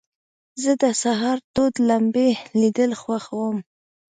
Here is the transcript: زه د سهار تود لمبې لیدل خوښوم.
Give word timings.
زه 0.61 0.71
د 0.81 0.85
سهار 1.01 1.37
تود 1.53 1.73
لمبې 1.89 2.29
لیدل 2.59 2.91
خوښوم. 3.01 3.57